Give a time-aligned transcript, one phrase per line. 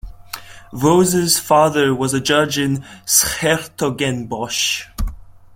[0.73, 4.87] Vos's father was a judge in 's-Hertogenbosch.